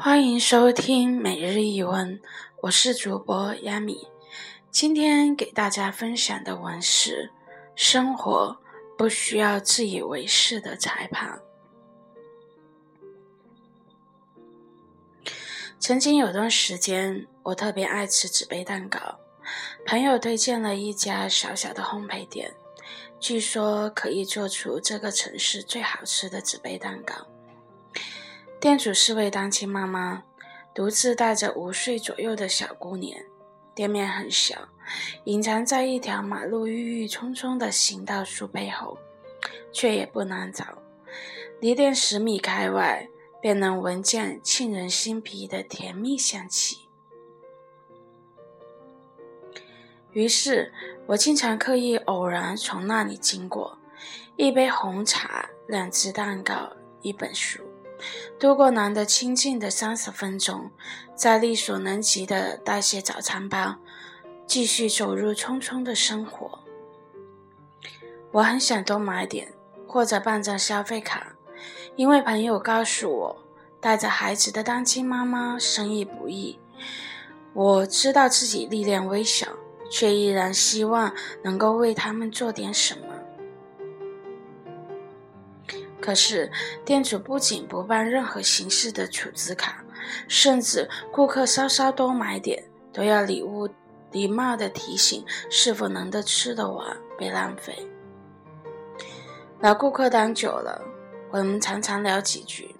[0.00, 2.20] 欢迎收听每日一文，
[2.62, 4.06] 我是主播亚米。
[4.70, 7.32] 今天给大家分享的文是：
[7.74, 8.56] 生活
[8.96, 11.40] 不需要自以为是的裁判。
[15.80, 19.00] 曾经有段时间，我特别爱吃纸杯蛋糕，
[19.84, 22.54] 朋友推荐了一家小小的烘焙店，
[23.18, 27.14] 据说可以做出这个城市最好吃的纸杯蛋糕。
[28.60, 30.24] 店主是位单亲妈妈，
[30.74, 33.16] 独自带着五岁左右的小姑娘。
[33.72, 34.68] 店面很小，
[35.24, 38.98] 隐藏在一条马路郁郁葱葱的行道树背后，
[39.70, 40.82] 却也不难找。
[41.60, 43.08] 离店十米开外，
[43.40, 46.88] 便能闻见沁人心脾的甜蜜香气。
[50.10, 50.72] 于是，
[51.06, 53.78] 我经常刻意偶然从那里经过，
[54.34, 57.67] 一杯红茶，两只蛋糕，一本书。
[58.38, 60.70] 度过难得清静的三十分钟，
[61.14, 63.76] 再力所能及的带些早餐包，
[64.46, 66.60] 继续走入匆匆的生活。
[68.32, 69.52] 我很想多买点，
[69.86, 71.34] 或者办张消费卡，
[71.96, 73.44] 因为朋友告诉我，
[73.80, 76.58] 带着孩子的单亲妈妈生意不易。
[77.54, 79.48] 我知道自己力量微小，
[79.90, 81.12] 却依然希望
[81.42, 83.07] 能够为他们做点什么。
[86.08, 86.50] 可是，
[86.86, 89.84] 店主不仅不办任何形式的储值卡，
[90.26, 92.64] 甚至顾客稍稍多买点，
[92.94, 93.68] 都要礼物
[94.10, 97.86] 礼貌的提醒是否能得吃得完，别浪费。
[99.60, 100.82] 老顾客当久了，
[101.30, 102.74] 我们常常聊几句。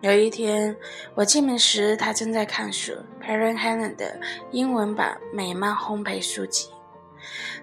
[0.00, 0.76] 有一天，
[1.16, 4.20] 我进门时，他正在看书，《Parent Helen》的
[4.52, 6.68] 英文版美漫烘焙书籍，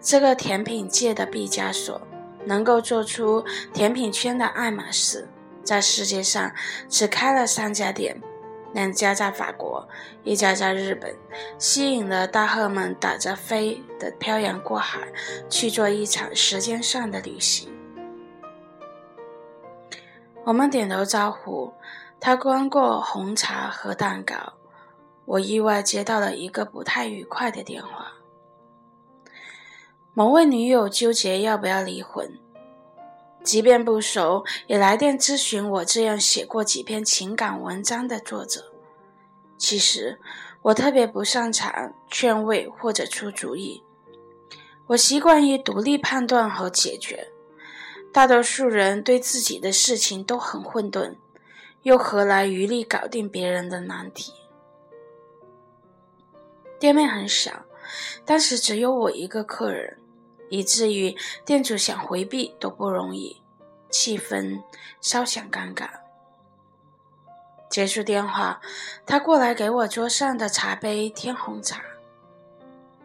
[0.00, 2.00] 这个甜品界的毕加索。
[2.44, 5.28] 能够做出甜品圈的爱马仕，
[5.62, 6.52] 在世界上
[6.88, 8.20] 只开了三家店，
[8.72, 9.88] 两家在法国，
[10.24, 11.14] 一家在日本，
[11.58, 15.00] 吸引了大鹤们打着飞的漂洋过海
[15.48, 17.72] 去做一场时间上的旅行。
[20.44, 21.72] 我们点头招呼，
[22.18, 24.54] 他端过红茶和蛋糕，
[25.24, 28.12] 我意外接到了一个不太愉快的电话。
[30.14, 32.38] 某位女友纠结要不要离婚，
[33.42, 35.84] 即便不熟，也来电咨询我。
[35.86, 38.70] 这样写过几篇情感文章的作者，
[39.56, 40.20] 其实
[40.60, 43.82] 我特别不擅长劝慰或者出主意，
[44.88, 47.28] 我习惯于独立判断和解决。
[48.12, 51.14] 大多数人对自己的事情都很混沌，
[51.84, 54.34] 又何来余力搞定别人的难题？
[56.78, 57.64] 店面很小，
[58.26, 60.00] 当时只有我一个客人。
[60.52, 63.40] 以至于店主想回避都不容易，
[63.88, 64.62] 气氛
[65.00, 65.88] 稍显尴尬。
[67.70, 68.60] 结束电话，
[69.06, 71.82] 他过来给我桌上的茶杯添红茶。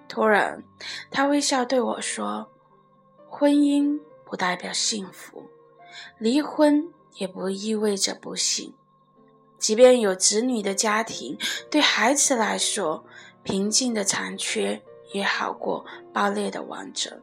[0.10, 0.62] 突然，
[1.10, 2.50] 他微笑对我说
[3.32, 5.50] ：“婚姻不代表幸福，
[6.18, 8.74] 离婚也不意味着不幸。
[9.58, 11.38] 即便有子女的家庭，
[11.72, 13.06] 对孩子来说，
[13.42, 14.84] 平静的残缺
[15.14, 17.18] 也好过爆裂的完整。”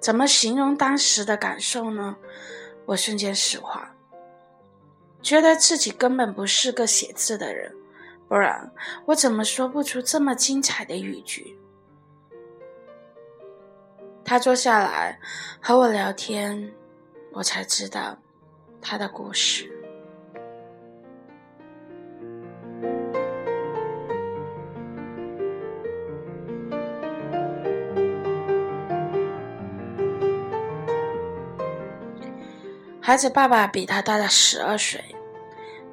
[0.00, 2.16] 怎么形容当时的感受呢？
[2.86, 3.94] 我瞬间石化，
[5.20, 7.74] 觉得自己根本不是个写字的人，
[8.28, 8.72] 不然
[9.06, 11.58] 我怎么说不出这么精彩的语句？
[14.24, 15.18] 他坐下来
[15.60, 16.72] 和我聊天，
[17.32, 18.16] 我才知道
[18.80, 19.77] 他的故事。
[33.08, 35.02] 孩子爸爸比他大了十二岁，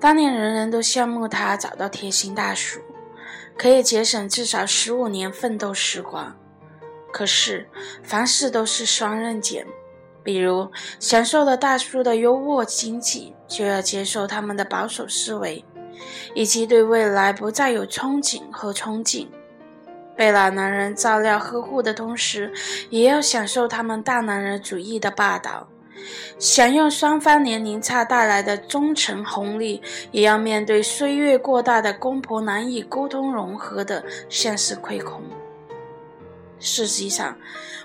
[0.02, 2.82] 当年人人都羡慕他找到贴心大叔，
[3.58, 6.36] 可以节省至少十五年奋斗时光。
[7.14, 7.70] 可是
[8.04, 9.66] 凡事都是双刃剑，
[10.26, 10.70] 比如
[11.00, 15.64] 享受了大叔的优渥经济，就要接受他们的保守思维，
[16.34, 19.26] 以及对未来不再有憧憬和憧憬。
[20.18, 22.52] 被老男人照料呵护的同时，
[22.90, 25.70] 也要享受他们大男人主义的霸道。
[26.38, 29.82] 享用双方年龄差带来的忠诚红利，
[30.12, 35.22] 也要面对岁月过大的公婆难以沟通融合的现实亏空。
[36.60, 37.38] 实际上，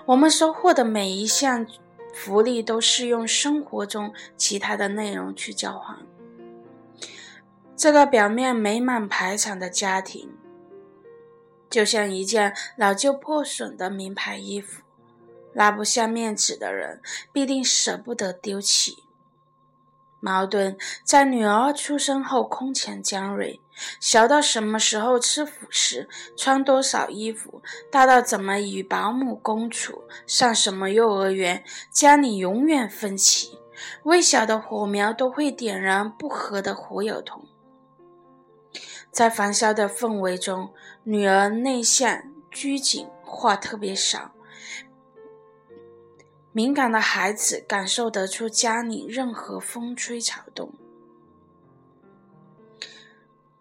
[0.06, 1.66] 我们收获的每一项
[2.14, 5.96] 福利，都是用生活中其他的内容去交换。
[7.76, 10.30] 这个表面美满排场的家庭，
[11.68, 14.82] 就像一件老旧破损的名牌衣服。
[15.52, 17.00] 拉不下面子的人，
[17.32, 19.04] 必定舍不得丢弃。
[20.22, 23.58] 矛盾在女儿出生后空前尖锐，
[23.98, 33.58] 小到什么时候吃辅食、穿多少衣服，大到怎么与保姆共处、上什么幼儿园，家里永远分歧。
[34.02, 37.46] 微小的火苗都会点燃不和的火药桶。
[39.10, 40.74] 在烦嚣的氛围中，
[41.04, 44.32] 女儿内向、拘谨，话特别少。
[46.52, 50.72] 敏感的孩子感受得出家里任何风吹草动。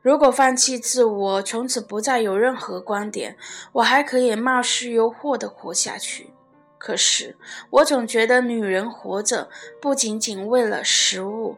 [0.01, 3.37] 如果放弃自我，从此不再有任何观点，
[3.73, 6.33] 我还可以貌似诱惑的活下去。
[6.77, 7.37] 可是，
[7.69, 9.49] 我总觉得女人活着
[9.81, 11.57] 不仅仅为了食物、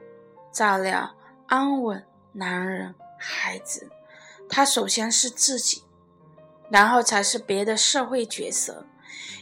[0.52, 3.90] 照料、安稳、男人、孩子，
[4.50, 5.84] 她首先是自己，
[6.72, 8.88] 然后才是别的社会角色。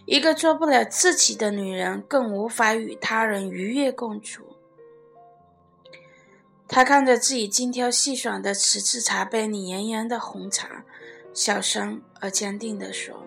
[0.05, 4.43] 一个做不了自己的女人，更无法与他人愉悦共处。
[6.67, 10.83] 她看着自己精挑细选的瓷质茶杯里炎炎的红茶，
[11.33, 13.23] 小声而坚定地说：“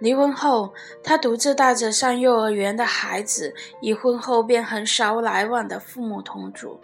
[0.00, 0.72] 离婚后，
[1.02, 6.80] 她独自带着上幼儿园的孩子，与婚后便很少来往的父母同住。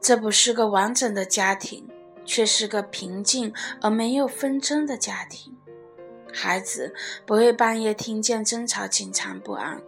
[0.00, 1.88] 这不是个完整的家庭，
[2.24, 5.56] 却是个平静而没有纷争的家庭。”
[6.32, 6.94] 孩子
[7.26, 9.82] 不会半夜听见争吵紧张不安，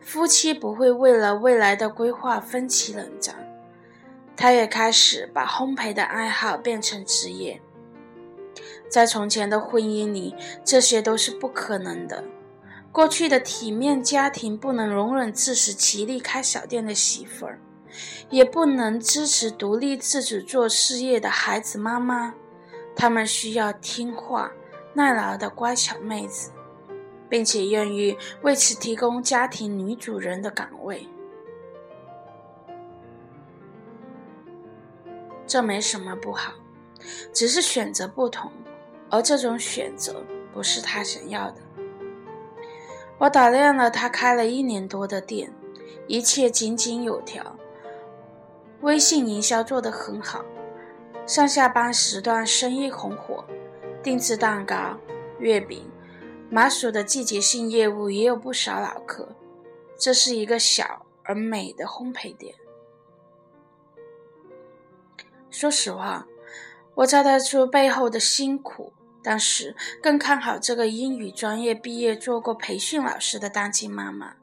[0.00, 3.34] 夫妻不会为了未来的规划分歧冷战。
[4.36, 7.62] 他也开始把烘焙的爱好变成职业。
[8.90, 12.22] 在从前的婚姻里，这些都是不可能的。
[12.92, 17.58] 过去的体面家庭不能容忍自食其力开小店的媳妇儿，
[18.30, 22.34] 也不能支持独立自主做事业的孩子妈妈。
[22.94, 24.52] 他们需要听话。
[24.98, 26.50] 耐劳的乖巧妹子，
[27.28, 31.06] 并且愿意为此提供家庭女主人的岗位，
[35.46, 36.54] 这没什么不好，
[37.30, 38.50] 只是选择不同，
[39.10, 41.60] 而这种选择不是他想要的。
[43.18, 45.52] 我打量了他开了一年多的店，
[46.06, 47.54] 一切井井有条，
[48.82, 50.44] 微信营销做得很好，
[51.26, 53.44] 上下班时段生意红火。
[54.02, 54.96] 定制蛋糕、
[55.40, 55.90] 月饼、
[56.48, 59.34] 麻薯的季节性业务也有不少老客。
[59.98, 62.54] 这是一个小而美的烘焙店。
[65.50, 66.28] 说实话，
[66.94, 68.92] 我猜得出背后的辛苦，
[69.24, 74.34] 但是更看好这个英语专业毕业、做过培训老师的单亲妈妈。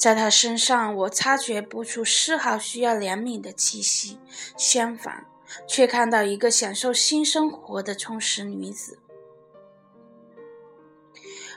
[0.00, 4.18] 在她身上，我察觉不出丝毫需要怜悯的气息，
[4.56, 5.26] 相反。
[5.66, 9.00] 却看到一个享受新生活的充实女子。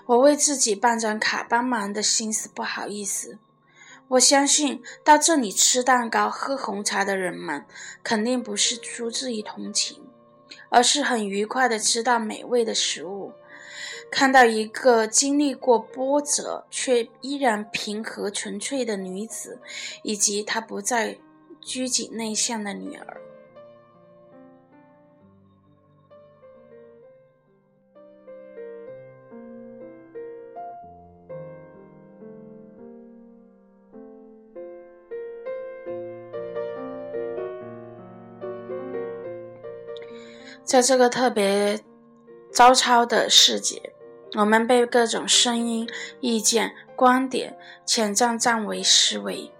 [0.07, 3.37] 我为自己办张卡帮忙的心思不好意思。
[4.07, 7.67] 我相信到这里吃蛋糕、喝红茶的人们，
[8.01, 10.03] 肯定不是出自于同情，
[10.69, 13.33] 而是很愉快的吃到美味的食物，
[14.13, 19.59] 看到一个经历过波折却依然平和纯粹的女子，
[20.03, 21.17] 以及她不再
[21.59, 23.19] 拘谨内向的女儿。
[40.63, 41.79] 在这个特别
[42.51, 43.92] 糟糙的世界，
[44.35, 45.87] 我们被各种声音、
[46.19, 49.51] 意见、观点潜藏占为思维，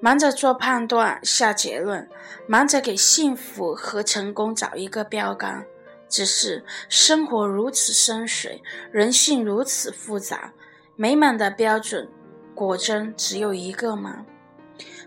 [0.00, 2.08] 忙着做判断、下结论，
[2.46, 5.64] 忙着给幸福和成功找一个标杆。
[6.08, 8.60] 只是生活如此深邃，
[8.92, 10.52] 人性如此复杂，
[10.94, 12.08] 美满的标准
[12.54, 14.24] 果真只有一个吗？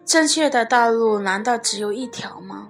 [0.04, 2.70] 正确的道路难道只有一条吗？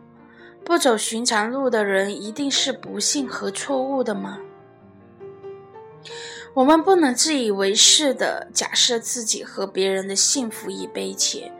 [0.63, 4.37] 不走寻常路的人一定是不幸和错误的吗？
[6.53, 11.51] 我们不能自以为是的假设自己和别人的幸福与悲切，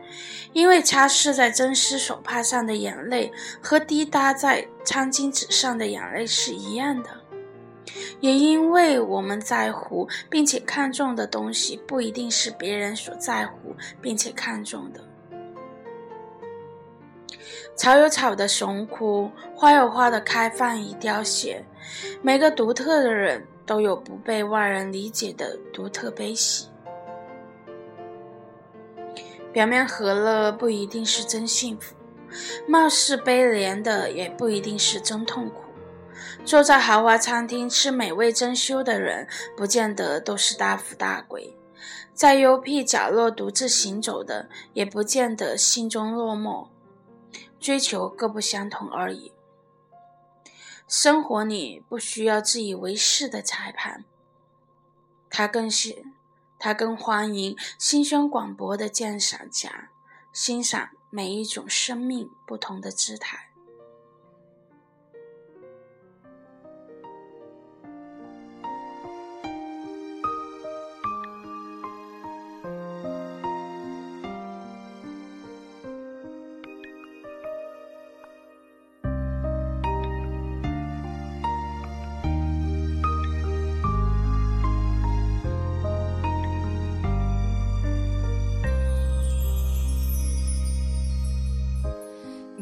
[0.52, 3.32] 因为擦拭在真丝手帕上的眼泪
[3.62, 7.10] 和滴答在餐巾纸上的眼泪是一样的，
[8.18, 15.00] 也因为我们在乎并且看重的东西不一定是别人所在乎并且看重的。
[17.76, 21.64] 草有草的雄枯，花有花的开放与凋谢。
[22.20, 26.66] 每个独特的人都有不被外人理解的独特悲喜。
[29.52, 31.94] 表面和乐不一定是真幸福，
[32.66, 35.62] 貌似悲怜的也不一定是真痛苦。
[36.44, 41.56] 坐在豪华餐厅吃美味珍馐的人，不见得都是大富大贵。
[42.12, 46.66] 在幽僻角落独自行走的，也不见得心中落寞。
[47.60, 49.32] 追求各不相同而已。
[50.90, 54.04] 生活里不需要自以为是的裁判，
[55.30, 56.04] 他更是，
[56.58, 59.90] 他更欢迎心胸广博的鉴赏家，
[60.32, 63.49] 欣赏每一种生命不同的姿态。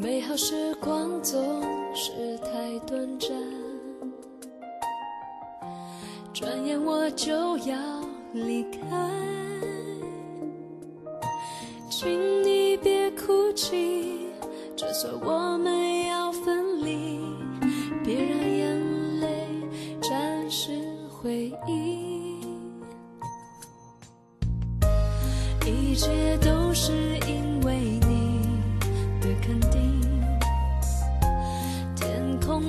[0.08, 1.62] 美好时光总
[1.94, 3.28] 是太短暂，
[6.32, 7.76] 转眼我就要
[8.32, 8.80] 离开，
[11.90, 14.30] 请你别哭泣，
[14.74, 17.20] 就算我们要分离，
[18.02, 19.46] 别让眼泪
[20.00, 20.70] 沾湿
[21.10, 22.40] 回忆，
[25.66, 26.94] 一切都是
[27.26, 27.57] 因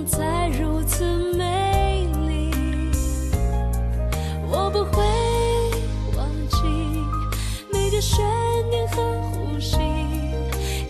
[0.06, 1.04] 才如此
[1.34, 2.52] 美丽
[4.50, 5.04] 我不会
[6.18, 6.58] 忘记
[7.72, 8.24] 每个旋
[8.72, 9.78] 律和呼吸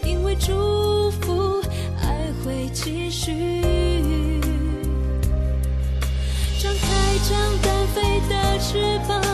[0.03, 1.61] 因为祝福
[2.01, 4.39] 爱会继续。
[6.61, 9.28] 张开张单飞的翅膀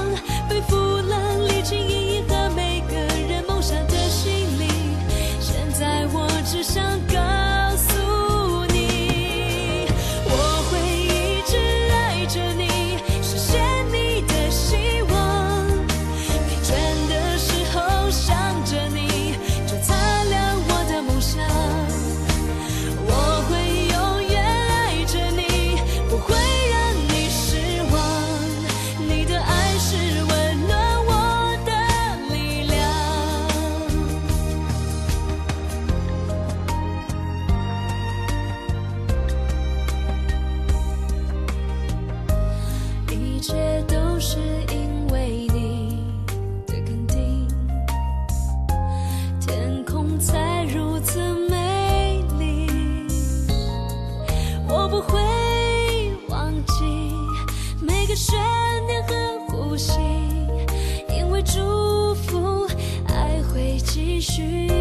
[64.26, 64.75] 许。